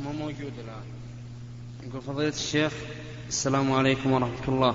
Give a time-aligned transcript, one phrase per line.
[0.00, 0.84] بس ما موجود الآن.
[1.88, 2.72] يقول فضيلة الشيخ
[3.28, 4.74] السلام عليكم ورحمة الله.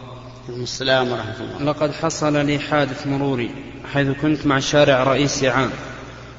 [0.50, 1.71] السلام ورحمة الله.
[1.71, 3.52] لقد حصل لي حادث مروري
[3.94, 5.70] حيث كنت مع شارع رئيسي عام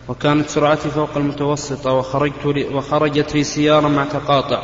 [0.09, 4.63] وكانت سرعتي فوق المتوسطة وخرجت لي وخرجت لي سيارة مع تقاطع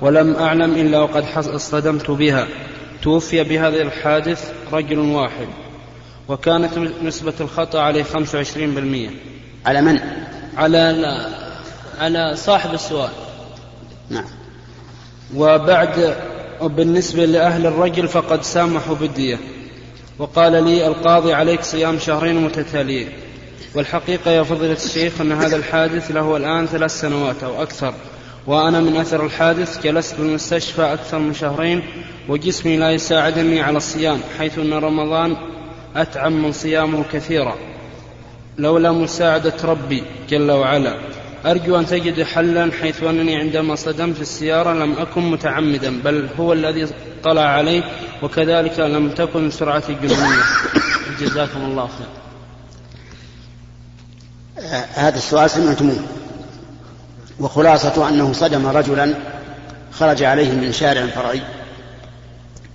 [0.00, 2.48] ولم أعلم إلا وقد اصطدمت بها.
[3.02, 5.48] توفي بهذا الحادث رجل واحد
[6.28, 9.10] وكانت نسبة الخطأ عليه 25%
[9.66, 10.00] على من؟
[10.56, 10.78] على
[11.98, 13.23] على صاحب السؤال.
[14.10, 14.24] نعم.
[15.36, 16.16] وبعد
[16.60, 19.38] وبالنسبة لأهل الرجل فقد سامحوا بالدية.
[20.18, 23.08] وقال لي القاضي عليك صيام شهرين متتاليين.
[23.74, 27.94] والحقيقة يا فضيلة الشيخ أن هذا الحادث له الآن ثلاث سنوات أو أكثر.
[28.46, 31.82] وأنا من أثر الحادث جلست بالمستشفى أكثر من شهرين
[32.28, 35.36] وجسمي لا يساعدني على الصيام حيث أن رمضان
[35.96, 37.54] أتعم من صيامه كثيرا.
[38.58, 40.96] لولا مساعدة ربي جل وعلا.
[41.46, 46.88] أرجو أن تجد حلا حيث أنني عندما صدمت السيارة لم أكن متعمدا بل هو الذي
[47.24, 47.82] طلع عليه
[48.22, 50.42] وكذلك لم تكن سرعتي جنونية.
[51.20, 52.06] جزاكم الله خير
[54.58, 56.04] آه، هذا السؤال سمعتموه.
[57.40, 59.14] وخلاصة أنه صدم رجلا
[59.92, 61.42] خرج عليه من شارع فرعي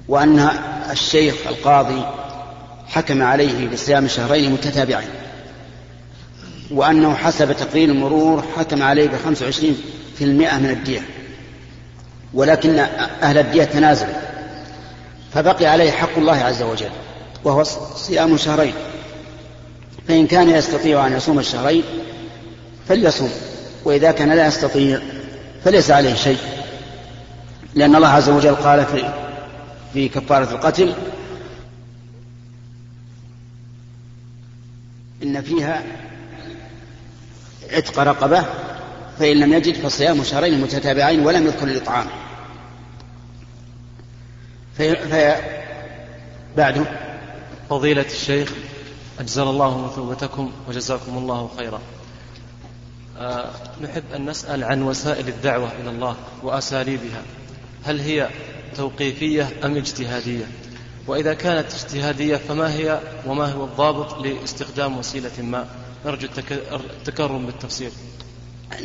[0.08, 0.50] وأن
[0.92, 2.04] الشيخ القاضي
[2.88, 5.09] حكم عليه بصيام شهرين متتابعين.
[6.72, 9.78] وأنه حسب تقرير المرور حكم عليه بخمس وعشرين
[10.16, 11.02] في المئة من الدية.
[12.34, 12.80] ولكن
[13.22, 14.14] أهل الدية تنازلوا
[15.34, 16.89] فبقي عليه حق الله عز وجل
[17.44, 17.64] وهو
[17.95, 18.73] صيام شهرين.
[20.08, 21.84] فإن كان يستطيع أن يصوم الشهرين
[22.88, 23.31] فليصوم
[23.86, 25.00] وإذا كان لا يستطيع
[25.64, 26.38] فليس عليه شيء.
[27.76, 29.14] لأن الله عز وجل قال في
[29.94, 30.94] في كفارة القتل
[35.23, 35.83] إن فيها
[37.72, 38.45] عتق رقبة
[39.20, 42.08] فإن لم يجد فصيام شهرين متتابعين ولم يذكر الإطعام
[44.78, 45.36] في, في
[46.58, 46.86] بعده
[47.70, 48.54] فضيلة الشيخ
[49.20, 51.82] أجزل الله مثوبتكم وجزاكم الله خيرا.
[53.17, 53.49] أه
[53.82, 57.22] نحب أن نسأل عن وسائل الدعوة إلى الله وأساليبها.
[57.86, 58.30] هل هي
[58.76, 60.45] توقيفية أم اجتهادية؟
[61.08, 65.67] وإذا كانت اجتهادية فما هي وما هو الضابط لاستخدام وسيلة ما؟
[66.05, 66.27] نرجو
[66.71, 67.92] التكرم بالتفسير.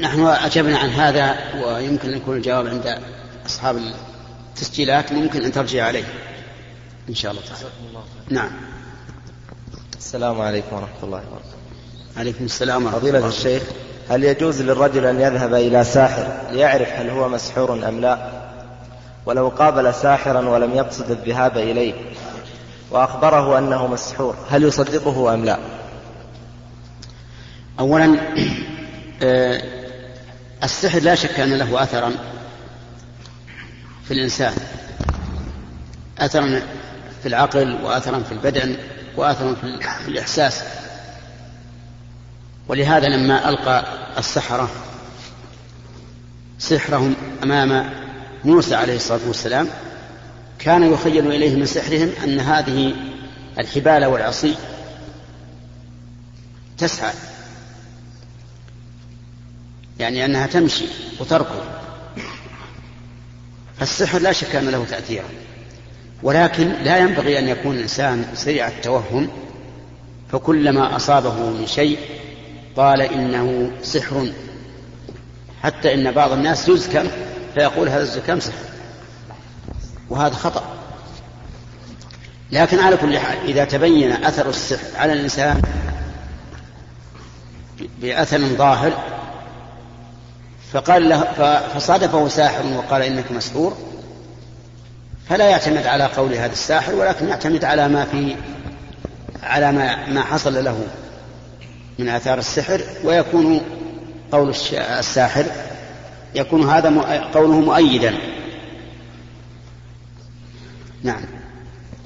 [0.00, 2.98] نحن أجبنا عن هذا ويمكن أن يكون الجواب عند
[3.46, 3.76] أصحاب
[4.50, 6.04] التسجيلات ممكن أن ترجع عليه
[7.08, 7.68] إن شاء الله تعالى.
[8.30, 8.50] نعم.
[9.98, 11.56] السلام عليكم ورحمة الله وبركاته.
[12.16, 13.62] عليكم السلام ورحمة فضيلة الشيخ
[14.08, 18.44] هل يجوز للرجل أن يذهب إلى ساحر ليعرف هل هو مسحور أم لا؟
[19.26, 21.94] ولو قابل ساحرا ولم يقصد الذهاب إليه
[22.90, 25.58] وأخبره أنه مسحور هل يصدقه أم لا؟
[27.80, 28.18] أولا
[29.22, 29.62] آه،
[30.62, 32.12] السحر لا شك أن له أثرا
[34.04, 34.52] في الإنسان.
[36.18, 36.62] أثرا
[37.22, 38.76] في العقل وأثرا في البدن
[39.16, 39.54] وأثرا
[40.04, 40.62] في الإحساس.
[42.68, 43.84] ولهذا لما ألقى
[44.18, 44.70] السحرة
[46.58, 47.90] سحرهم أمام
[48.44, 49.68] موسى عليه الصلاة والسلام
[50.58, 52.94] كان يخيل إليه من سحرهم أن هذه
[53.58, 54.54] الحبال والعصي
[56.78, 57.12] تسعى
[59.98, 60.84] يعني أنها تمشي
[61.20, 61.64] وتركض.
[63.78, 65.28] فالسحر لا شك أن له تأثيرا.
[66.22, 69.28] ولكن لا ينبغي أن يكون الإنسان سريع التوهم
[70.32, 71.98] فكلما أصابه من شيء
[72.76, 74.32] قال إنه سحر.
[75.62, 77.08] حتى إن بعض الناس يزكم
[77.54, 78.64] فيقول هذا الزكام سحر.
[80.10, 80.74] وهذا خطأ.
[82.52, 85.62] لكن على كل حال إذا تبين أثر السحر على الإنسان
[88.02, 89.13] بأثر ظاهر
[90.74, 91.20] فقال له
[91.74, 93.76] فصادفه ساحر وقال إنك مسحور
[95.28, 98.36] فلا يعتمد على قول هذا الساحر ولكن يعتمد على ما في
[99.42, 100.86] على ما ما حصل له
[101.98, 103.60] من آثار السحر ويكون
[104.32, 104.54] قول
[104.98, 105.44] الساحر
[106.34, 106.88] يكون هذا
[107.34, 108.14] قوله مؤيدا.
[111.02, 111.24] نعم.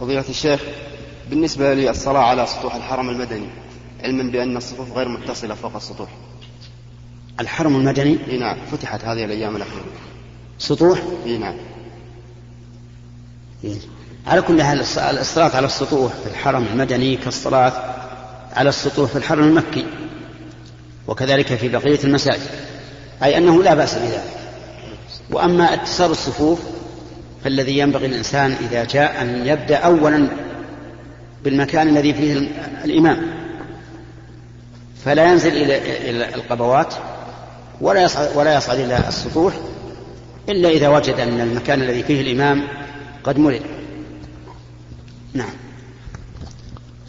[0.01, 0.61] فضيلة الشيخ
[1.31, 3.49] بالنسبة للصلاة على سطوح الحرم المدني
[4.05, 6.09] علما بأن الصفوف غير متصلة فوق السطوح.
[7.41, 8.19] الحرم المدني.
[8.31, 9.85] إي نعم فتحت هذه الأيام الأخيرة.
[10.59, 11.57] سطوح؟ إي نعم.
[13.65, 13.77] إيه.
[14.27, 14.81] على كل حال
[15.19, 17.73] الصلاة على السطوح في الحرم المدني كالصلاة
[18.53, 19.87] على السطوح في الحرم المكي
[21.07, 22.51] وكذلك في بقية المساجد.
[23.23, 24.25] أي أنه لا بأس بذلك.
[25.31, 26.61] وأما اتصال الصفوف
[27.45, 30.29] فالذي ينبغي الإنسان إذا جاء أن يبدأ أولا
[31.45, 32.49] بالمكان الذي فيه
[32.85, 33.39] الإمام.
[35.05, 36.95] فلا ينزل إلى القبوات
[37.81, 39.55] ولا يصعد ولا يصعد إلى السطوح
[40.49, 42.69] إلا إذا وجد أن المكان الذي فيه الإمام
[43.25, 43.61] قد ملئ
[45.35, 45.51] نعم.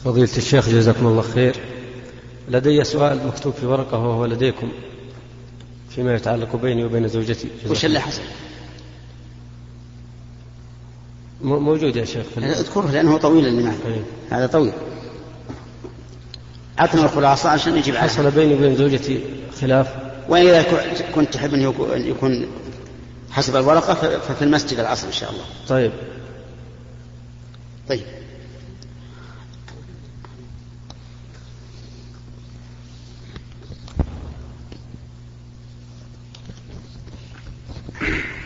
[0.05, 1.55] فضيلة الشيخ جزاكم الله خير.
[2.49, 4.71] لدي سؤال مكتوب في ورقة وهو لديكم
[5.89, 7.47] فيما يتعلق بيني وبين زوجتي.
[7.69, 8.21] وش اللي حصل؟
[11.41, 14.03] موجود يا شيخ اذكره لأنه طويل أيه.
[14.29, 14.73] هذا طويل.
[16.77, 19.19] عطنا الخلاصة عشان نجيب عنها حصل بيني وبين زوجتي
[19.61, 20.08] خلاف.
[20.29, 20.65] وإذا
[21.15, 22.47] كنت تحب أن يكون
[23.31, 25.43] حسب الورقة ففي المسجد العصر إن شاء الله.
[25.67, 25.91] طيب.
[27.89, 28.03] طيب.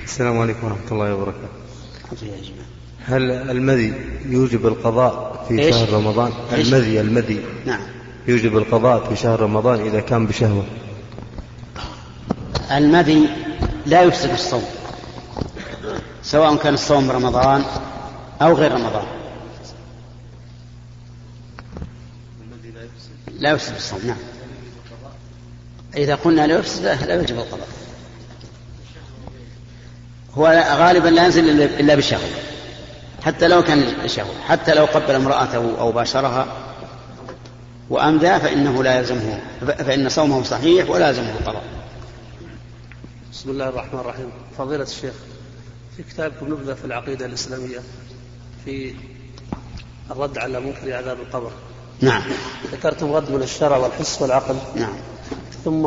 [0.03, 1.63] السلام عليكم ورحمة الله وبركاته.
[3.05, 3.93] هل المذي
[4.25, 7.81] يوجب القضاء في إيش؟ شهر رمضان؟ إيش؟ المذي المذي نعم.
[8.27, 10.65] يوجب القضاء في شهر رمضان إذا كان بشهوة؟
[12.77, 13.29] المذي
[13.85, 14.65] لا يفسد الصوم
[16.23, 17.63] سواء كان الصوم رمضان
[18.41, 19.05] أو غير رمضان.
[23.39, 24.17] لا يفسد الصوم نعم.
[25.97, 27.67] إذا قلنا لا يفسد لا يجب القضاء.
[30.37, 30.45] هو
[30.77, 32.29] غالبا لا ينزل إلا- بشهوة
[33.25, 36.47] حتى لو كان شهوة حتى لو قبل امرأته أو باشرها
[37.89, 41.63] وأمدى فإنه لا يلزمه فإن صومه صحيح ولا يلزمه القضاء.
[43.33, 44.31] بسم الله الرحمن الرحيم.
[44.57, 45.13] فضيلة الشيخ
[45.97, 47.79] في كتابكم نبذة في العقيدة الإسلامية
[48.65, 48.93] في
[50.11, 51.51] الرد على منكر عذاب القبر.
[52.01, 52.21] نعم.
[52.71, 54.55] ذكرتم رد من الشرع والحس والعقل.
[54.75, 54.93] نعم.
[55.63, 55.85] ثم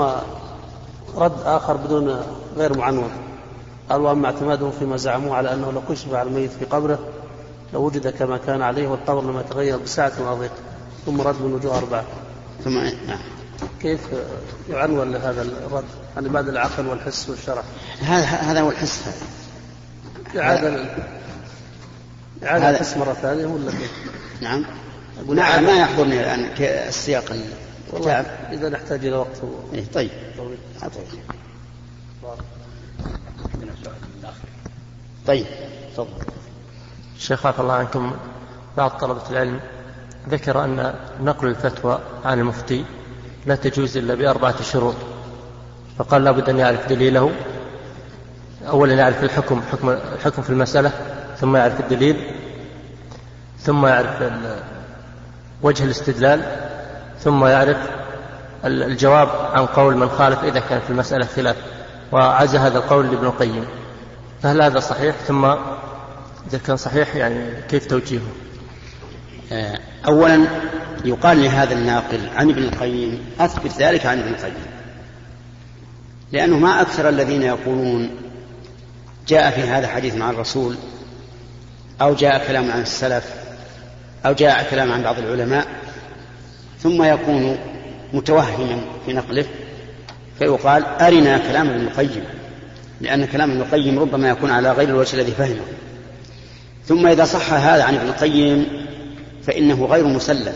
[1.14, 2.20] رد آخر بدون
[2.56, 3.10] غير معنون
[3.90, 6.98] قال وأما اعتمادهم فيما زعموه على أنه لو كشف على الميت في قبره
[7.72, 10.52] لوجد كما كان عليه والقبر لم يتغير بسعة وضيق
[11.06, 12.04] ثم رد من وجوه أربعة.
[12.64, 13.20] ثم نعم.
[13.82, 14.00] كيف
[14.70, 17.62] يعنون لهذا الرد؟ عن بعد العقل والحس والشرع
[18.00, 19.02] هذا هذا هو الحس.
[20.36, 20.68] إعادة
[22.44, 23.92] إعادة هذا- الحس مرة ثانية ولا كيف؟
[24.40, 24.64] نعم.
[25.34, 25.64] نعم.
[25.64, 26.50] ما يحضرني الآن
[26.88, 27.36] السياق
[27.92, 28.12] والله
[28.52, 29.42] إذا نحتاج إلى وقت
[29.74, 30.10] إيه طيب.
[30.36, 30.58] طويل.
[30.82, 31.00] أعطيه.
[35.26, 35.46] طيب.
[35.92, 36.08] تفضل
[37.18, 38.16] شيخ عفى الله عنكم.
[38.76, 39.60] بعض طلبة العلم
[40.28, 42.84] ذكر أن نقل الفتوى عن المفتي
[43.46, 44.94] لا تجوز إلا بأربعة شروط.
[45.98, 47.32] فقال لابد أن يعرف دليله.
[48.68, 50.90] أولا يعرف الحكم حكم الحكم في المسألة
[51.40, 52.16] ثم يعرف الدليل
[53.60, 54.32] ثم يعرف
[55.62, 56.42] وجه الاستدلال
[57.20, 57.76] ثم يعرف
[58.64, 61.56] ال- الجواب عن قول من خالف إذا كان في المسألة خلاف.
[62.12, 63.64] وعز هذا القول لابن القيم.
[64.42, 68.22] فهل هذا صحيح؟ ثم إذا كان صحيح يعني كيف توجيهه؟
[70.08, 70.46] أولا
[71.04, 74.54] يقال لهذا الناقل عن ابن القيم أثبت ذلك عن ابن القيم.
[76.32, 78.10] لأنه ما أكثر الذين يقولون
[79.28, 80.76] جاء في هذا حديث مع الرسول
[82.00, 83.24] أو جاء كلام عن السلف
[84.26, 85.66] أو جاء كلام عن بعض العلماء
[86.82, 87.58] ثم يكون
[88.12, 89.46] متوهما في نقله
[90.38, 92.24] فيقال أرنا كلام ابن القيم
[93.00, 95.64] لأن كلام ابن القيم ربما يكون على غير الوجه الذي فهمه.
[96.86, 98.66] ثم إذا صح هذا عن ابن القيم
[99.46, 100.54] فإنه غير مسلم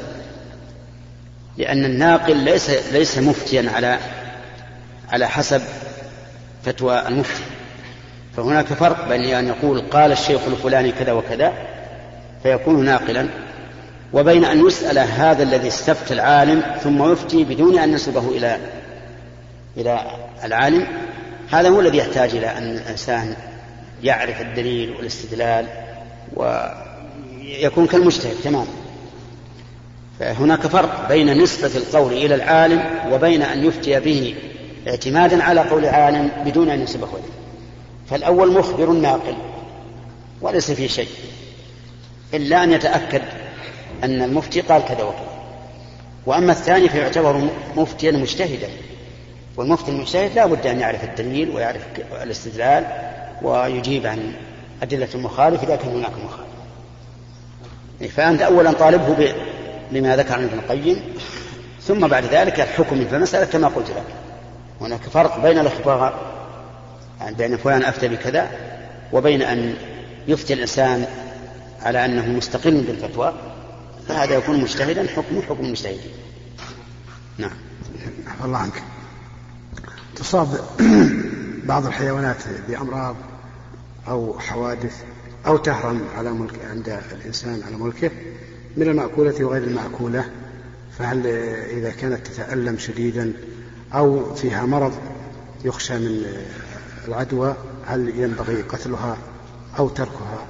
[1.59, 3.99] لأن الناقل ليس ليس مفتيا على
[5.13, 5.63] على حسب
[6.65, 7.43] فتوى المفتي.
[8.37, 11.53] فهناك فرق بين أن يقول قال الشيخ الفلاني كذا وكذا
[12.43, 13.29] فيكون ناقلا
[14.13, 18.59] وبين أن يسأل هذا الذي استفتى العالم ثم يفتي بدون أن نسبه إلى
[19.77, 20.01] إلى
[20.45, 20.87] العالم.
[21.51, 23.35] هذا هو الذي يحتاج إلى أن الإنسان
[24.03, 25.67] يعرف الدليل والاستدلال
[26.37, 28.67] ويكون كالمجتهد تماما.
[30.21, 34.35] فهناك فرق بين نسبة القول إلى العالم وبين أن يفتي به
[34.89, 37.33] اعتمادا على قول عالم بدون أن ينسبه إليه.
[38.11, 39.35] فالأول مخبر ناقل
[40.41, 41.09] وليس فيه شيء
[42.35, 43.23] إلا أن يتأكد
[44.05, 45.31] أن المفتي قال كذا وكذا.
[46.27, 48.69] وأما الثاني فيعتبر مفتيا مجتهدا.
[49.57, 51.83] والمفتي المجتهد لا بد أن يعرف الدليل ويعرف
[52.23, 52.87] الاستدلال
[53.43, 54.33] ويجيب عن
[54.83, 56.51] أدلة المخالف إذا كان هناك مخالف.
[58.17, 59.35] فأنت أولا طالبه ب...
[59.93, 61.03] لما ذكر عن ابن القيم
[61.83, 64.05] ثم بعد ذلك الحكم في المسألة كما قلت لك.
[64.81, 66.31] هناك فرق بين الإخبار
[67.21, 68.51] يعني بين فلان أفتى بكذا
[69.13, 69.75] وبين أن
[70.29, 71.07] يفتي الإنسان
[71.83, 73.35] على أنه مستقل بالفتوى
[74.09, 76.13] فهذا يكون مجتهدا حكمه حكم المجتهدين.
[77.39, 77.57] نعم.
[78.27, 78.83] عفى الله عنك.
[80.17, 80.49] تصاب
[81.71, 83.17] بعض الحيوانات بأمراض
[84.09, 85.03] أو حوادث
[85.47, 88.11] أو تهرم على ملك عند الإنسان على ملكه
[88.77, 90.25] من المأكولة وغير المأكولة
[90.99, 91.27] فهل
[91.71, 93.33] إذا كانت تتألم شديدا
[93.95, 94.93] أو فيها مرض
[95.65, 96.25] يخشى من
[97.09, 97.55] العدوى
[97.87, 99.17] هل ينبغي قتلها
[99.79, 100.47] أو تركها؟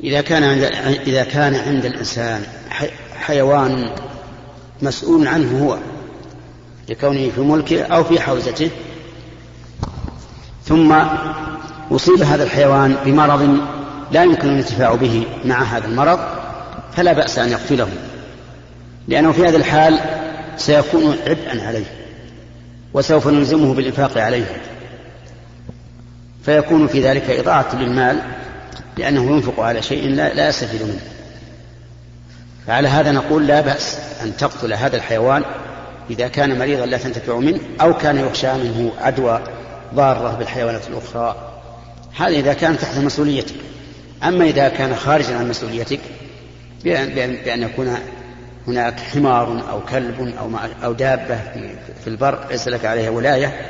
[0.00, 0.62] إذا كان عند
[1.06, 2.42] إذا كان عند الإنسان
[3.16, 3.90] حيوان
[4.82, 5.78] مسؤول عنه هو
[6.88, 8.70] لكونه في ملكه أو في حوزته
[10.64, 10.94] ثم
[11.90, 13.58] أصيب هذا الحيوان بمرض
[14.12, 16.18] لا يمكن الانتفاع به مع هذا المرض
[16.92, 17.88] فلا بأس أن يقتله
[19.08, 20.00] لأنه في هذا الحال
[20.56, 22.03] سيكون عبئا عليه.
[22.94, 24.62] وسوف نلزمه بالإنفاق عليه.
[26.44, 28.22] فيكون في ذلك إضاعة للمال
[28.96, 31.00] لأنه ينفق على شيء لا, لا يستفيد منه.
[32.66, 35.44] فعلى هذا نقول لا بأس أن تقتل هذا الحيوان
[36.10, 39.42] إذا كان مريضا لا تنتفع منه أو كان يخشى منه عدوى
[39.94, 41.50] ضارة بالحيوانات الأخرى.
[42.16, 43.54] هذا إذا كان تحت مسؤوليتك.
[44.24, 46.00] أما إذا كان خارجا عن مسؤوليتك
[46.84, 47.98] بأن, بأن, بأن يكون
[48.66, 50.50] هناك حمار أو كلب أو,
[50.84, 51.38] أو دابة
[52.04, 53.60] في البر ليس لك عليها ولاية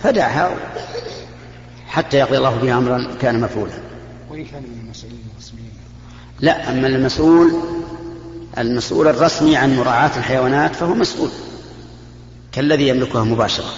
[0.00, 0.56] فدعها
[1.86, 3.72] حتى يقضي الله بها أمرا كان مفعولا.
[4.30, 5.72] وإن كان من المسؤولين الرسميين
[6.40, 7.52] لا أما المسؤول
[8.58, 11.30] المسؤول الرسمي عن مراعاة الحيوانات فهو مسؤول
[12.52, 13.70] كالذي يملكها مباشرة.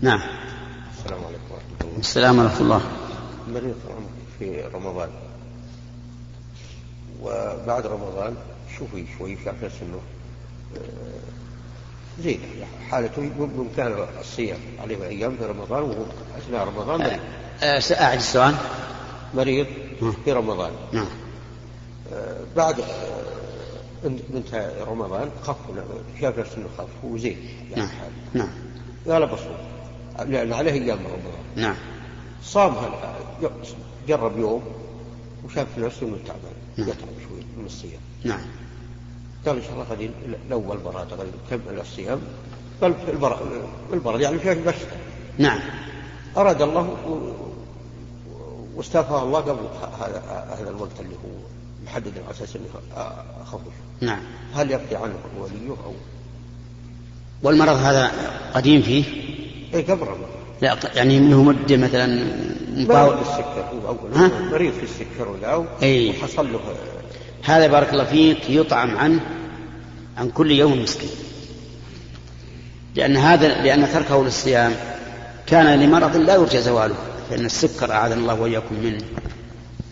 [0.00, 0.20] نعم.
[0.98, 1.98] السلام عليكم ورحمة الله.
[1.98, 2.80] السلام ورحمة الله.
[3.48, 3.74] مريض
[4.38, 5.08] في رمضان.
[7.22, 8.36] وبعد رمضان
[8.78, 10.00] شوفي شوي في أحس أنه
[12.22, 12.40] زين
[12.90, 16.04] حالته بإمكان الصيام عليه أيام في رمضان وهو
[16.38, 17.20] أثناء رمضان مريض.
[17.92, 18.54] أعد السؤال.
[19.34, 19.66] مريض
[20.24, 20.70] في رمضان.
[20.92, 21.06] نعم.
[22.56, 22.84] بعد
[24.34, 25.56] انتهى رمضان خف
[26.20, 27.38] شاف نفسه انه خف هو زين.
[27.70, 27.90] يعني نعم.
[28.34, 28.50] نعم.
[29.08, 29.56] قال بصوم
[30.18, 31.42] لأن عليه أيام رمضان.
[31.56, 31.76] نعم.
[32.44, 32.74] صام
[34.08, 34.62] جرب يوم
[35.44, 36.88] وشاف نفسه إنه تعبان نعم.
[36.88, 38.00] يتعب شوي من الصيام.
[38.24, 38.40] نعم.
[39.46, 40.10] قال إن شاء الله هذه
[40.46, 41.06] الأول مرة
[41.50, 42.20] كمل الصيام؟
[42.80, 43.38] قال في البرد
[43.92, 44.74] البرد يعني في بس.
[45.38, 45.60] نعم.
[46.36, 46.96] أراد الله
[48.74, 49.68] واستافاه الله قبل
[50.00, 51.30] هذا هذا الوقت اللي هو
[51.86, 52.66] محدد على أساس إنه
[53.42, 53.60] اخف
[54.00, 54.22] نعم.
[54.54, 55.94] هل يقضي عنه وليه أو؟
[57.42, 58.12] والمرض هذا
[58.54, 59.04] قديم فيه؟
[59.74, 60.39] اي قبل رمضان.
[60.62, 62.06] لا يعني منه مدة مثلا
[62.76, 63.64] مريض في السكر
[64.14, 65.56] ها؟ مريض في السكر ولا.
[66.10, 66.60] وحصل له
[67.42, 69.20] هذا بارك الله فيك يطعم عنه
[70.16, 71.10] عن كل يوم مسكين.
[72.94, 74.72] لأن هذا لأن تركه للصيام
[75.46, 76.94] كان لمرض لا يرجى زواله
[77.30, 79.04] فإن السكر أعاذنا الله وإياكم منه.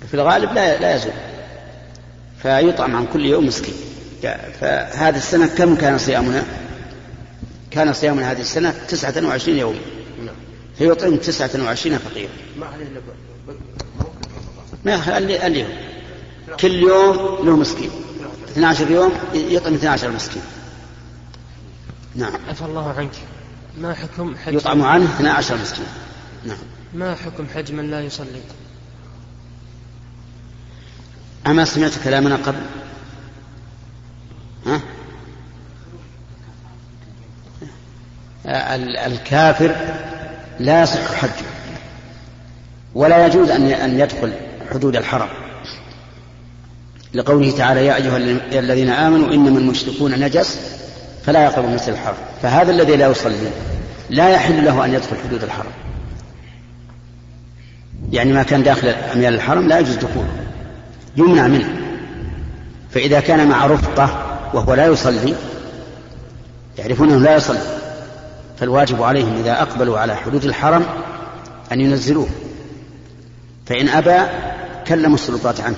[0.09, 1.13] في الغالب لا لا يزول.
[2.43, 3.75] فيطعم عن كل يوم مسكين.
[4.61, 6.45] فهذه السنة كم كان صيامنا؟
[7.71, 9.79] كان صيامنا هذه السنة تسعة وعشرين يوما.
[10.79, 13.01] فيطعم تسعة وعشرين فقيرا ما عليه إلا
[14.85, 15.71] ما اليوم.
[16.61, 17.91] كل يوم له مسكين.
[18.49, 20.43] 12 يوم يطعم 12 مسكين.
[22.15, 22.33] نعم.
[22.49, 23.11] عفى الله عنك.
[23.81, 25.87] ما حكم حج يطعم عنه 12 مسكين.
[26.47, 26.59] نعم.
[26.95, 28.41] ما حكم حج من لا يصلي؟
[31.47, 32.63] أما سمعت كلامنا قبل؟
[34.67, 34.81] ها؟
[39.07, 39.77] الكافر
[40.61, 41.47] لا يصح حجه
[42.95, 44.33] ولا يجوز أن أن يدخل
[44.73, 45.29] حدود الحرم.
[47.15, 48.17] لقوله تعالى يا أيها
[48.59, 50.61] الذين آمنوا إنما المشركون نجس
[51.25, 52.17] فلا يقربوا المسجد الحرام.
[52.43, 53.51] فهذا الذي لا يصلي
[54.11, 55.73] لا يحل له أن يدخل حدود الحرم.
[58.13, 60.29] يعني ما كان داخل أميال الحرم لا يجوز دخوله
[61.17, 61.77] يمنع منه.
[62.91, 65.35] فإذا كان مع رفقة وهو لا يصلي
[66.79, 67.59] يعرفون أنه لا يصلي.
[68.61, 70.87] فالواجب عليهم إذا أقبلوا على حدود الحرم
[71.73, 72.29] أن ينزلوه
[73.67, 74.19] فإن أبى
[74.87, 75.77] كلموا السلطات عنه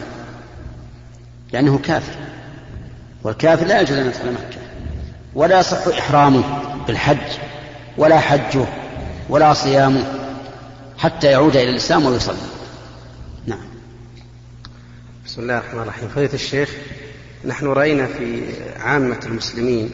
[1.53, 2.15] لأنه كافر
[3.23, 4.61] والكافر لا يجوز أن يدخل مكة
[5.35, 6.43] ولا يصح إحرامه
[6.87, 7.39] بالحج
[7.99, 8.65] ولا حجه
[9.29, 10.05] ولا صيامه
[10.99, 12.37] حتى يعود إلى الإسلام ويصلي.
[13.47, 13.61] نعم.
[15.27, 16.09] بسم الله الرحمن الرحيم.
[16.09, 16.71] فضيلة الشيخ
[17.45, 18.43] نحن رأينا في
[18.81, 19.91] عامة المسلمين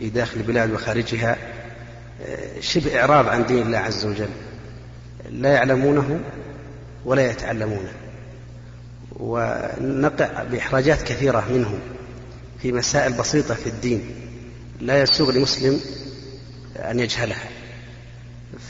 [0.00, 1.36] في داخل البلاد وخارجها
[2.60, 4.28] شبه إعراض عن دين الله عز وجل.
[5.30, 6.20] لا يعلمونه
[7.04, 7.92] ولا يتعلمونه.
[9.20, 11.78] ونقع بإحراجات كثيرة منهم
[12.62, 14.00] في مسائل بسيطة في الدين
[14.80, 15.80] لا يسوغ لمسلم
[16.76, 17.44] أن يجهلها.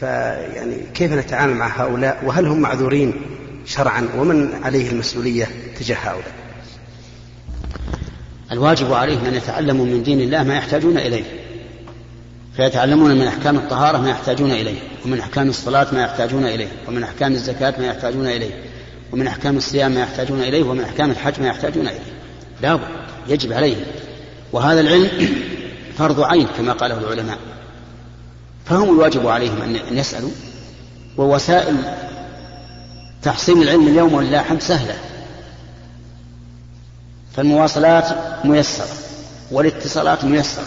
[0.00, 3.14] فيعني كيف نتعامل مع هؤلاء؟ وهل هم معذورين
[3.66, 5.48] شرعا؟ ومن عليه المسؤولية
[5.78, 6.32] تجاه هؤلاء؟
[8.52, 11.45] الواجب عليهم أن يتعلموا من دين الله ما يحتاجون إليه.
[12.56, 17.32] فيتعلمون من أحكام الطهارة ما يحتاجون إليه ومن أحكام الصلاة ما يحتاجون إليه ومن أحكام
[17.32, 18.50] الزكاة ما يحتاجون إليه
[19.12, 22.00] ومن أحكام الصيام ما يحتاجون إليه ومن أحكام الحج ما يحتاجون إليه.
[22.62, 22.78] لا
[23.28, 23.84] يجب عليهم.
[24.52, 25.10] وهذا العلم
[25.98, 27.38] فرض عين كما قاله العلماء.
[28.64, 30.30] فهم الواجب عليهم أن يسألوا.
[31.16, 31.76] ووسائل
[33.22, 34.94] تحصيل العلم اليوم ولله الحمد سهلة.
[37.36, 38.06] فالمواصلات
[38.44, 38.86] ميسرة.
[39.50, 40.64] والاتصالات ميسرة.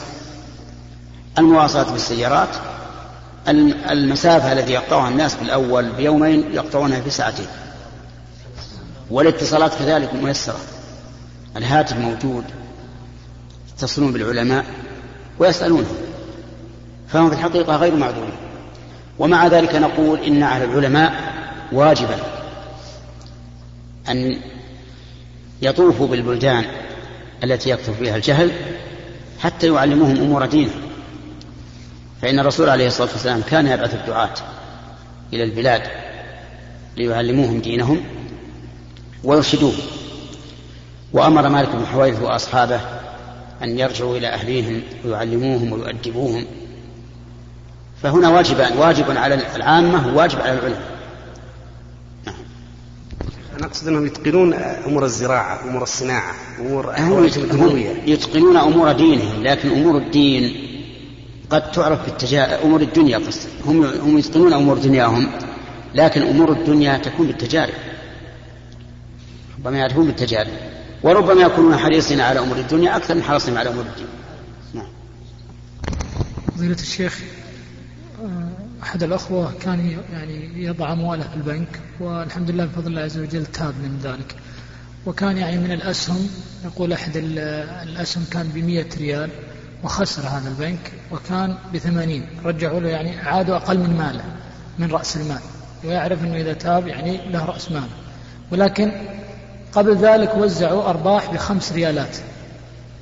[1.37, 2.49] المواصلات بالسيارات
[3.89, 7.47] المسافة التي يقطعها الناس بالأول بيومين يقطعونها في ساعتين.
[9.09, 10.59] والاتصالات كذلك ميسرة.
[11.57, 12.43] الهاتف موجود
[13.73, 14.65] يتصلون بالعلماء
[15.39, 15.97] ويسألونهم.
[17.07, 18.37] فهم في الحقيقة غير معذورين.
[19.19, 21.33] ومع ذلك نقول إن على العلماء
[21.71, 22.17] واجبا
[24.09, 24.41] أن
[25.61, 26.65] يطوفوا بالبلدان
[27.43, 28.51] التي يكثر فيها الجهل
[29.39, 30.88] حتى يعلموهم أمور دينهم.
[32.21, 34.33] فإن الرسول عليه الصلاة والسلام كان يبعث الدعاة
[35.33, 35.81] إلى البلاد
[36.97, 38.03] ليعلموهم دينهم
[39.23, 39.83] ويرشدوهم
[41.13, 42.81] وأمر مالك بن حويرث وأصحابه
[43.63, 46.45] أن يرجعوا إلى أهليهم ويعلموهم ويؤدبوهم.
[48.03, 50.99] فهنا واجبان واجب على العامة وواجب على العلماء.
[53.57, 56.95] أنا أقصد أنهم يتقنون أمور الزراعة أمور الصناعة أمور
[57.25, 60.68] الأموية يتقنون أمور دينهم لكن أمور الدين
[61.49, 65.31] قد تعرف بالتجارب أمور الدنيا قصدي هم هم يتقنون أمور دنياهم
[65.95, 67.73] لكن أمور الدنيا تكون بالتجارب.
[69.59, 70.51] ربما يعرفون بالتجارب.
[71.03, 74.07] وربما يكونون حريصين على أمور الدنيا أكثر من حريصين على أمور الدين
[74.73, 74.87] نعم.
[76.55, 77.19] فضيلة الشيخ
[78.83, 83.73] أحد الأخوة كان يعني يضع أمواله في البنك والحمد لله بفضل الله عز وجل تاب
[83.83, 84.35] من ذلك.
[85.05, 86.29] وكان يعني من الأسهم
[86.65, 87.11] يقول أحد
[87.83, 89.29] الأسهم كان بمية ريال.
[89.83, 92.25] وخسر هذا البنك وكان بثمانين.
[92.45, 94.23] رجعوا له يعني عادوا أقل من ماله
[94.79, 95.41] من رأس المال.
[95.83, 97.87] ويعرف أنه إذا تاب يعني له رأس مال.
[98.51, 98.91] ولكن
[99.73, 102.17] قبل ذلك وزعوا أرباح بخمس ريالات.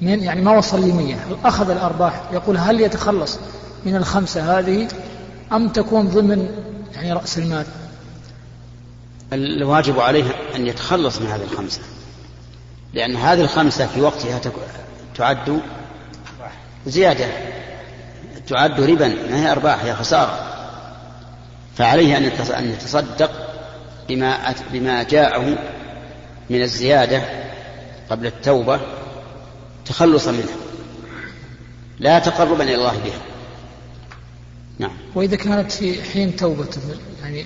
[0.02, 1.16] من يعني ما وصل لمية
[1.46, 3.40] أخذ الأرباح؟ يقول هل يتخلص
[3.86, 4.88] من الخمسة هذه
[5.52, 6.50] أم تكون ضمن
[6.96, 7.66] يعني رأس المال؟
[9.34, 10.24] الواجب عليه
[10.56, 11.82] أن يتخلص من هذه الخمسة.
[12.94, 14.42] لأن هذه الخمسة في وقتها
[15.16, 15.62] تعد
[16.90, 17.26] زيادة
[18.48, 20.40] تعد ربا ما هي أرباح؟ هي خسارة.
[21.76, 23.32] فعليه أن يتصدق
[24.10, 25.58] بما بما جاءه
[26.50, 27.22] من الزيادة
[28.10, 28.80] قبل التوبة
[29.86, 30.58] تخلصا منها.
[32.00, 33.22] لا تقربا إلى الله بها.
[34.80, 34.98] نعم.
[35.16, 36.82] وإذا كانت في حين توبته
[37.22, 37.46] يعني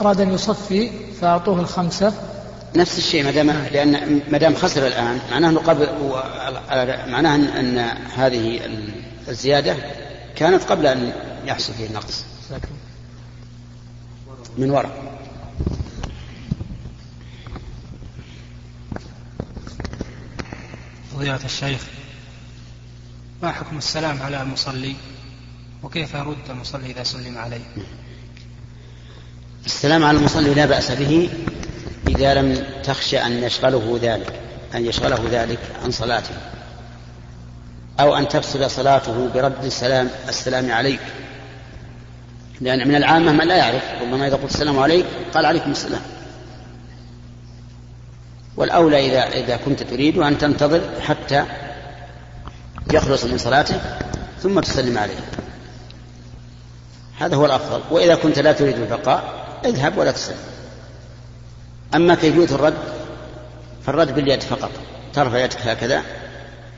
[0.00, 2.12] أراد أن يصفي فأعطوه الخمسة
[2.76, 5.88] نفس الشيء ما دام لأن ما دام خسر الآن معناه أنه قبل
[7.10, 7.78] معناه أن
[8.16, 8.60] هذه
[9.28, 9.76] الزيادة
[10.36, 11.12] كانت قبل أن
[11.46, 12.24] يحصل فيه النقص.
[14.58, 15.14] من وراء.
[21.14, 21.80] فضيلة الشيخ
[23.42, 24.96] ما حكم السلام على المصلي؟
[25.82, 27.64] وكيف يرد المصلي إذا سلم عليه؟
[29.66, 31.30] السلام على المصلي لا بأس به.
[32.08, 34.32] إذا لم تخشى أن يشغله ذلك
[34.74, 36.34] أن يشغله ذلك عن صلاته.
[38.00, 41.00] أو أن تفسد صلاته برد السلام السلام عليك.
[42.60, 46.02] لأن من العامة من لا يعرف ربما إذا قلت السلام عليك قال عليكم السلام.
[48.56, 51.44] والأولى إذا إذا كنت تريد أن تنتظر حتى
[52.92, 53.80] يخلص من صلاته
[54.42, 55.20] ثم تسلم عليه.
[57.18, 57.82] هذا هو الأفضل.
[57.90, 60.36] وإذا كنت لا تريد البقاء اذهب ولا تسلم.
[61.94, 62.78] أما كيفية الرد
[63.86, 64.70] فالرد باليد فقط
[65.14, 66.02] ترفع يدك هكذا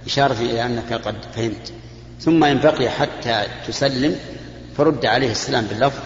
[0.06, 1.72] إشارة إلى أنك قد فهمت.
[2.20, 4.16] ثم إن بقي حتى تسلم
[4.76, 5.98] فرد عليه السلام باللفظ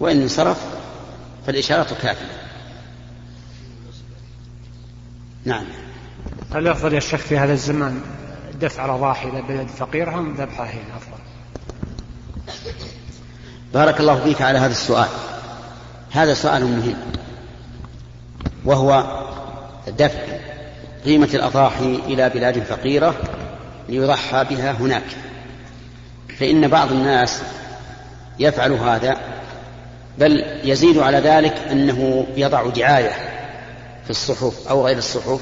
[0.00, 0.58] وإن انصرف
[1.46, 2.42] فالإشارة كافية.
[5.44, 5.64] نعم.
[6.54, 8.00] هل أفضل يا شيخ في هذا الزمان
[8.60, 11.22] دفع رضاح إلى بلد فقير أم ذبحه هنا أفضل
[13.74, 15.08] بارك الله فيك على هذا السؤال.
[16.10, 16.96] هذا سؤال مهم.
[18.64, 19.04] وهو
[19.88, 20.20] دفع
[21.04, 23.14] قيمة الأضاحي إلى بلاد فقيرة
[23.88, 25.02] ليضحى بها هناك.
[26.38, 27.42] فإن بعض الناس
[28.38, 29.16] يفعل هذا
[30.18, 33.12] بل يزيد على ذلك أنه يضع دعاية
[34.04, 35.40] في الصحف أو غير الصحف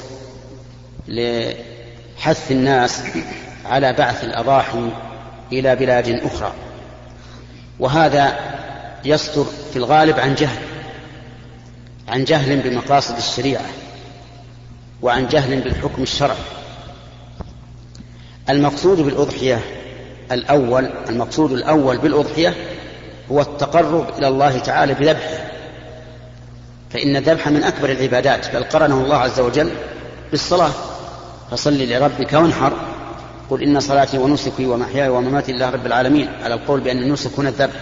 [1.08, 3.02] لحث الناس
[3.66, 4.90] على بعث الأضاحي
[5.52, 6.52] إلى بلاد أخرى.
[7.78, 8.38] وهذا
[9.04, 10.69] يصدر في الغالب عن جهل.
[12.10, 13.66] عن جهل بمقاصد الشريعة
[15.02, 16.36] وعن جهل بالحكم الشرعي.
[18.50, 19.60] المقصود بالأضحية
[20.32, 22.54] الأول المقصود الأول بالأضحية
[23.30, 25.50] هو التقرب إلى الله تعالى بذبحه.
[26.90, 29.70] فإن الذبح من أكبر العبادات بل قرنه الله عز وجل
[30.30, 30.72] بالصلاة.
[31.50, 32.72] فصل لربك وانحر.
[33.50, 37.80] قل إن صلاتي ونسكي ومحياي ومماتي لله رب العالمين على القول بأن النسك هنا الذبح.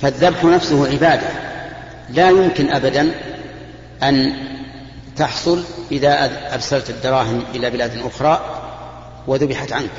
[0.00, 1.53] فالذبح نفسه عبادة.
[2.10, 3.14] لا يمكن أبدا
[4.02, 4.32] أن
[5.16, 8.60] تحصل إذا أرسلت الدراهم إلى بلاد أخرى
[9.26, 9.90] وذبحت عنك.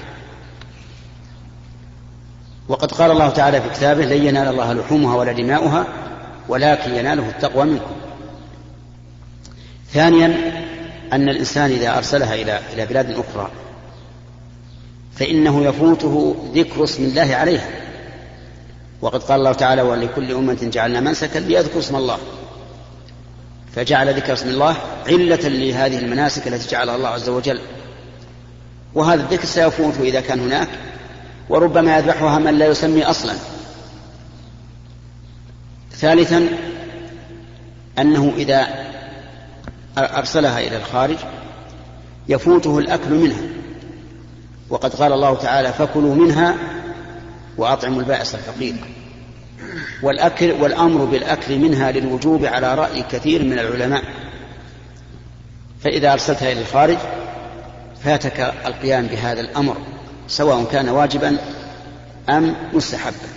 [2.67, 5.87] وقد قال الله تعالى في كتابه لن ينال الله لحومها ولا دماؤها
[6.47, 7.95] ولكن يناله التقوى منكم.
[9.91, 10.51] ثانيا
[11.13, 13.49] أن الإنسان إذا أرسلها إلى إلى بلاد أخرى
[15.15, 17.84] فإنه يفوته ذكر اسم الله عليها.
[19.05, 22.17] وقد قال الله تعالى ولكل أمة جعلنا منسكا ليذكروا اسم الله.
[23.75, 24.75] فجعل ذكر اسم الله
[25.07, 27.59] علة لهذه المناسك التي جعلها الله عز وجل.
[28.93, 30.67] وهذا الذكر سيفوته إذا كان هناك
[31.49, 33.33] وربما يذبحها من لا يسمي أصلا.
[35.91, 36.49] ثالثا
[37.99, 38.67] أنه إذا
[39.97, 41.17] أرسلها إلى الخارج
[42.27, 43.41] يفوته الأكل منها.
[44.69, 46.55] وقد قال الله تعالى فكلوا منها
[47.57, 48.75] وأطعموا البائس الفقير.
[50.03, 54.03] والأكل والأمر بالأكل منها للوجوب على رأي كثير من العلماء.
[55.83, 56.97] فإذا أرسلتها إلى الخارج
[58.03, 59.77] فاتك القيام بهذا الأمر
[60.27, 61.37] سواء كان واجبا
[62.29, 63.27] أم مستحبا.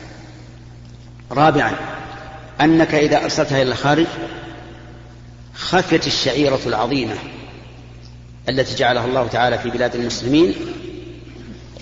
[1.31, 1.73] رابعا
[2.61, 4.07] أنك إذا أرسلتها إلى الخارج
[5.55, 7.15] خفت الشعيرة العظيمة
[8.49, 10.55] التي جعلها الله تعالى في بلاد المسلمين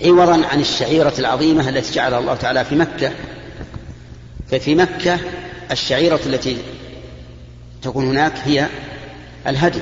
[0.05, 3.11] عوضا عن الشعيرة العظيمة التي جعلها الله تعالى في مكة.
[4.51, 5.19] ففي مكة
[5.71, 6.57] الشعيرة التي
[7.81, 8.67] تكون هناك هي
[9.47, 9.81] الهدي.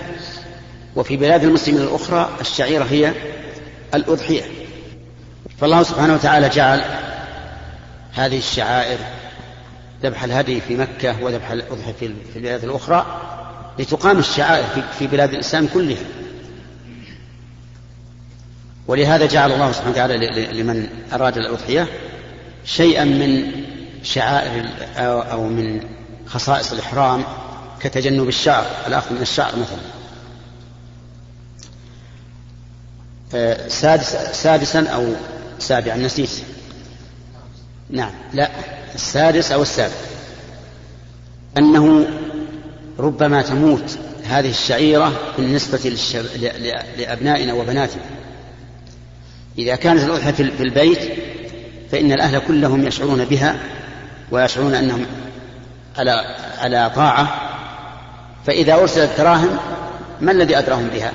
[0.96, 3.14] وفي بلاد المسلمين الأخرى الشعيرة هي
[3.94, 4.44] الأضحية.
[5.58, 6.82] فالله سبحانه وتعالى جعل
[8.14, 8.98] هذه الشعائر
[10.04, 11.94] ذبح الهدي في مكة وذبح الأضحية
[12.34, 13.06] في البلاد الأخرى
[13.80, 16.25] لتقام الشعائر في بلاد الإسلام كلها.
[18.88, 20.28] ولهذا جعل الله سبحانه وتعالى
[20.62, 21.88] لمن أراد الأضحية
[22.66, 23.52] شيئا من
[24.04, 24.66] شعائر
[24.98, 25.82] أو من
[26.26, 27.24] خصائص الإحرام
[27.80, 29.80] كتجنب الشعر الأخذ من الشعر مثلا.
[33.68, 35.14] سادس سادسا أو
[35.60, 36.30] سابعا نسيت.
[37.90, 38.50] نعم لا
[38.96, 39.94] السادس أو السابع.
[41.58, 42.08] أنه
[43.00, 45.98] ربما تموت هذه الشعيرة بالنسبة.
[46.98, 48.02] لأبنائنا وبناتنا.
[49.58, 51.00] إذا كانت الأضحية في البيت
[51.92, 53.56] فإن الأهل كلهم يشعرون بها
[54.32, 55.06] ويشعرون أنهم
[55.98, 57.28] على على طاعة.
[58.48, 59.58] فإذا أرسلت دراهم
[60.22, 61.12] ما الذي أدراهم بها؟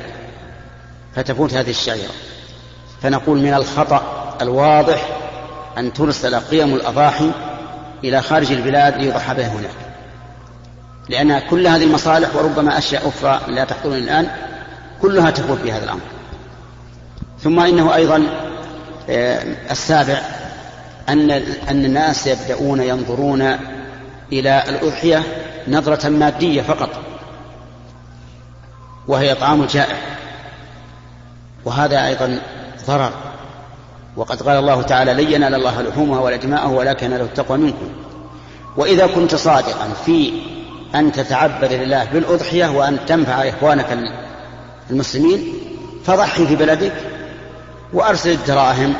[1.16, 2.12] فتفوت هذه الشعيرة.
[3.03, 5.09] فنقول من الخطأ الواضح
[5.79, 7.31] أن ترسل قيم الأضاحي
[8.05, 9.70] إلى خارج البلاد ليضحى بها هناك.
[11.09, 14.29] لأن كل هذه المصالح وربما أشياء أخرى لا تحضرني الآن
[15.03, 16.19] كلها تفوت بهذا الأمر.
[17.42, 18.26] ثم إنه أيضا
[19.70, 20.20] السابع
[21.09, 21.31] أن
[21.70, 23.57] أن الناس يبدأون ينظرون
[24.33, 25.22] إلى الأضحية
[25.68, 26.90] نظرة مادية فقط
[29.09, 29.96] وهي طعام الجائع.
[31.64, 32.40] وهذا أيضا
[32.87, 33.12] ضرر.
[34.16, 37.88] وقد قال الله تعالى لن ينال الله لحومها ولا دماءه ولكن يناله التقوى منكم.
[38.76, 40.33] وإذا كنت صادقا في
[40.94, 43.98] أن تتعبد لله بالأضحية وأن تنفع إخوانك
[44.90, 45.53] المسلمين
[46.05, 46.92] فضحي في بلدك
[47.92, 48.94] وأرسل الدراهم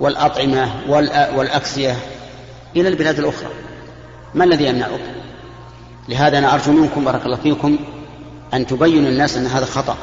[0.00, 0.70] والأطعمة
[1.36, 1.96] والأكسية
[2.76, 3.48] إلى البلاد الأخرى.
[4.34, 5.00] ما الذي يمنعك؟
[6.08, 7.78] لهذا أنا أرجو منكم بارك الله فيكم
[8.54, 9.96] أن تبينوا الناس أن هذا خطأ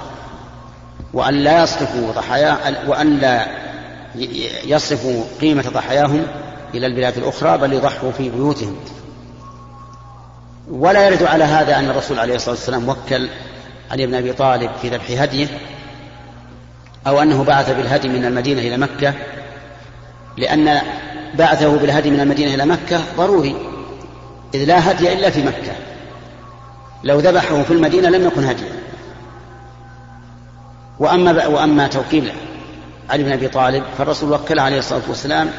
[1.14, 3.48] وأن لا يصرفوا ضحايا وأن لا
[4.66, 6.28] يصرفوا قيمة ضحاياهم
[6.74, 8.76] إلى البلاد الأخرى بل يضحوا في بيوتهم.
[10.72, 13.30] ولا يرد على هذا أن الرسول عليه الصلاة والسلام وكل
[13.92, 15.48] علي بن أبي طالب في ذبح هديه
[17.08, 19.14] أو أنه بعث بالهدي من المدينة إلى مكة
[20.38, 20.82] لأن
[21.34, 23.56] بعثه بالهدي من المدينة إلى مكة ضروري
[24.54, 25.74] إذ لا هدي إلا في مكة.
[27.04, 28.72] لو ذبحه في المدينة لم يكن هديا.
[31.00, 32.32] وأما وأما توكيل
[33.10, 35.50] علي بن أبي طالب فالرسول وكله عليه الصلاة والسلام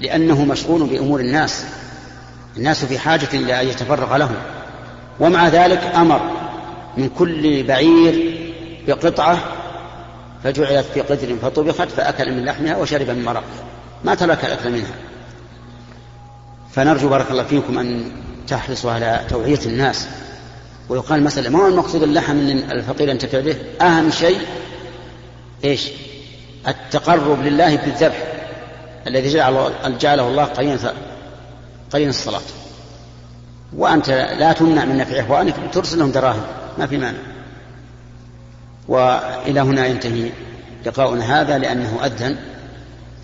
[0.00, 1.64] لأنه مشغول بأمور الناس.
[2.56, 4.36] الناس في حاجة إلى أن يتفرغ لهم.
[5.20, 6.20] ومع ذلك أمر
[6.96, 8.40] من كل بعير
[8.88, 9.38] بقطعة
[10.44, 13.64] فجعلت في قدر فطبخت فأكل من لحمها وشرب من مرقها
[14.04, 14.94] ما ترك الأكل منها.
[16.72, 18.12] فنرجو بارك الله فيكم أن
[18.48, 20.08] تحرصوا على توعية الناس.
[20.88, 24.38] ويقال مثلا ما هو المقصود اللحم من الفقير ينتفع به؟ أهم شيء
[25.64, 25.90] إيش؟
[26.68, 28.22] التقرب لله بالذبح
[29.06, 30.78] الذي جعله, جعله الله قرين
[31.92, 32.40] قرين الصلاة.
[33.76, 36.42] وأنت لا تمنع من نفع إخوانك ترسل لهم دراهم.
[36.78, 37.33] ما في مانع.
[38.88, 40.30] وإلى هنا ينتهي
[40.86, 42.36] لقاؤنا هذا لأنه أذن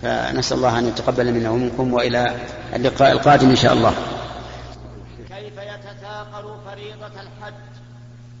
[0.01, 2.35] فنسأل الله أن يتقبل منا ومنكم وإلى
[2.75, 3.93] اللقاء القادم إن شاء الله.
[5.29, 7.53] كيف يتثاقل فريضة الحج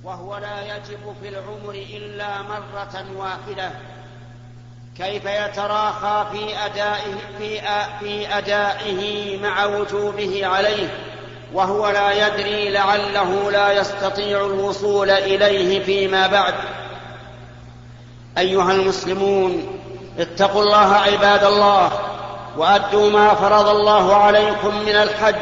[0.03, 3.71] وهو لا يجب في العمر إلا مرة واحدة؟
[4.97, 7.61] كيف يتراخى في أدائه في,
[7.99, 10.87] في أدائه مع وجوبه عليه
[11.53, 16.53] وهو لا يدري لعله لا يستطيع الوصول إليه فيما بعد؟
[18.37, 19.63] أيها المسلمون
[20.19, 21.91] اتقوا الله عباد الله
[22.57, 25.35] وأدوا ما فرض الله عليكم من الحج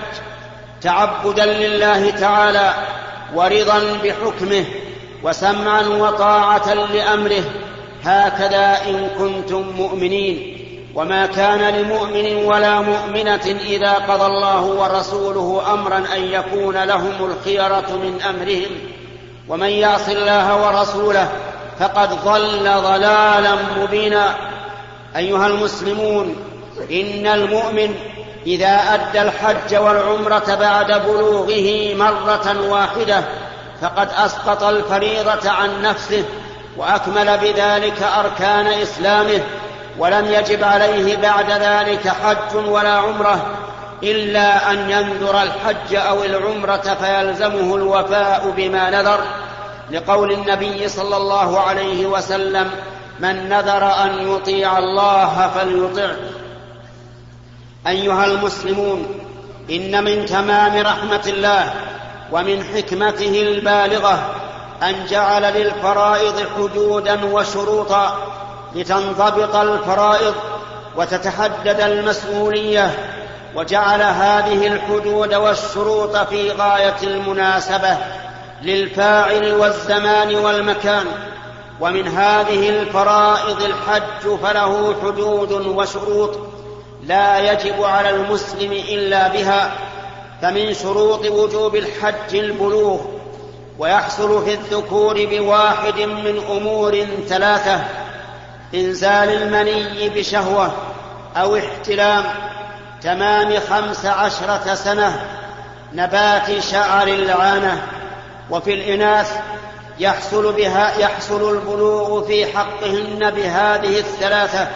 [0.82, 2.73] تعبدا لله تعالى
[3.36, 4.65] ورضا بحكمه
[5.23, 7.43] وسمعا وطاعة لأمره.
[8.04, 10.56] هكذا إن كنتم مؤمنين.
[10.95, 18.21] وما كان لمؤمن ولا مؤمنة إذا قضى الله ورسوله أمرا أن يكون لهم الخيرة من
[18.30, 18.71] أمرهم.
[19.49, 21.30] ومن يعص الله ورسوله
[21.80, 24.36] فقد ضل ضلالا مبينا.
[25.15, 26.36] أيها المسلمون
[26.92, 27.96] إن المؤمن
[28.46, 33.24] إذا أدى الحج والعمرة بعد بلوغه مرة واحدة
[33.82, 36.26] فقد أسقط الفريضة عن نفسه
[36.78, 39.42] وأكمل بذلك أركان إسلامه
[39.98, 43.46] ولم يجب عليه بعد ذلك حج ولا عمرة
[44.04, 49.20] إلا أن ينذر الحج أو العمرة فيلزمه الوفاء بما نذر.
[49.91, 52.71] لقول النبي صلى الله عليه وسلم
[53.19, 56.15] من نذر أن يطيع الله فليطعه.
[57.88, 59.08] أيها المسلمون
[59.71, 61.73] إن من تمام رحمة الله
[62.32, 64.36] ومن حكمته البالغة
[64.84, 68.17] أن جعل للفرائض حدودا وشروطا
[68.75, 70.36] لتنضبط الفرائض
[70.95, 72.91] وتتحدد المسؤولية
[73.56, 77.97] وجعل هذه الحدود والشروط في غاية المناسبة.
[78.62, 81.06] للفاعل والزمان والمكان
[81.82, 86.39] ومن هذه الفرائض الحج فله حدود وشروط
[87.04, 89.72] لا يجب على المسلم إلا بها
[90.41, 93.00] فمن شروط وجوب الحج البلوغ
[93.80, 97.80] ويحصل في الذكور بواحد من أمور ثلاثة
[98.76, 100.72] إنزال المني بشهوة
[101.38, 102.24] أو احتلام
[103.02, 105.26] تمام خمس عشرة سنة
[105.93, 107.82] نبات شعر العانة
[108.52, 109.40] وفي الإناث
[110.00, 114.68] يحصل بها يحصل البلوغ في حقهن بهذه الثلاثة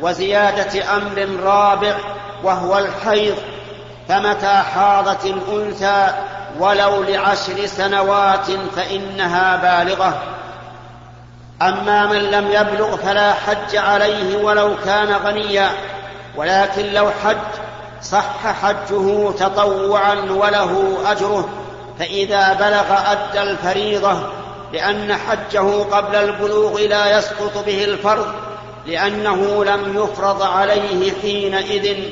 [0.00, 1.96] وزيادة أمر رابع
[2.44, 3.36] وهو الحيض.
[4.08, 6.08] فمتى حاضت الأنثى
[6.58, 10.22] ولو لعشر سنوات فإنها بالغة.
[11.62, 15.70] أما من لم يبلغ فلا حج عليه ولو كان غنيا
[16.36, 17.36] ولكن لو حج
[18.02, 21.63] صح حجه تطوعا وله أجره.
[21.98, 24.22] فإذا بلغ أدى الفريضة
[24.72, 28.26] لأن حجه قبل البلوغ لا يسقط به الفرض
[28.86, 32.04] لأنه لم يفرض عليه حينئذ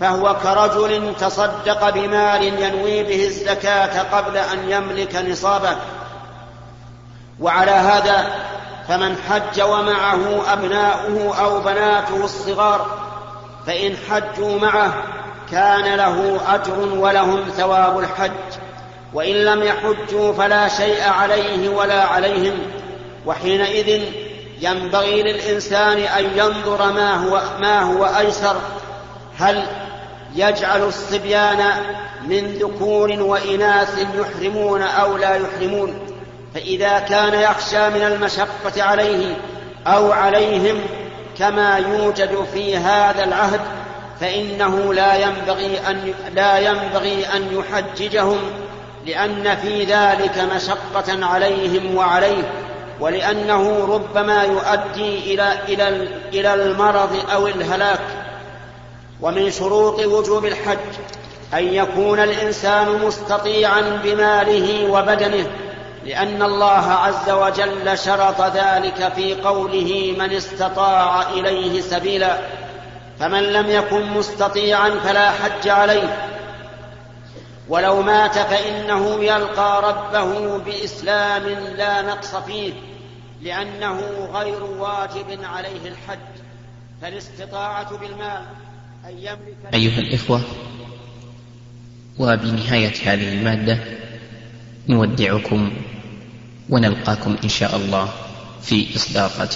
[0.00, 5.76] فهو كرجل تصدق بمال ينوي به الزكاة قبل أن يملك نصابه.
[7.40, 8.26] وعلى هذا
[8.88, 12.86] فمن حج ومعه أبناؤه أو بناته الصغار
[13.66, 14.92] فإن حجوا معه
[15.50, 18.67] كان له أجر ولهم ثواب الحج.
[19.14, 22.58] وإن لم يحجوا فلا شيء عليه ولا عليهم.
[23.26, 24.02] وحينئذ
[24.60, 28.56] ينبغي للإنسان أن ينظر ما هو ما هو أيسر.
[29.38, 29.66] هل
[30.34, 31.58] يجعل الصبيان
[32.28, 35.98] من ذكور وإناث يحرمون أو لا يحرمون؟
[36.54, 39.36] فإذا كان يخشى من المشقة عليه
[39.86, 40.80] أو عليهم
[41.38, 43.60] كما يوجد في هذا العهد
[44.20, 48.38] فإنه لا ينبغي أن لا ينبغي أن يحججهم.
[49.08, 52.52] لأن في ذلك مشقة عليهم وعليه
[53.00, 58.00] ولأنه ربما يؤدي إلى إلى إلى المرض أو الهلاك.
[59.20, 60.78] ومن شروط وجوب الحج
[61.54, 65.46] أن يكون الإنسان مستطيعا بماله وبدنه
[66.04, 72.38] لأن الله عز وجل شرط ذلك في قوله من استطاع إليه سبيلا
[73.20, 76.37] فمن لم يكن مستطيعا فلا حج عليه.
[77.68, 81.42] ولو مات فإنه يلقى ربه بإسلام
[81.76, 82.72] لا نقص فيه
[83.42, 84.00] لأنه
[84.32, 86.18] غير واجب عليه الحج
[87.02, 88.42] فالاستطاعة بالمال
[89.04, 90.40] أن يملك أيها الإخوة
[92.18, 93.78] وبنهاية هذه المادة
[94.88, 95.72] نودعكم
[96.70, 98.08] ونلقاكم إن شاء الله
[98.62, 99.46] في إصداقات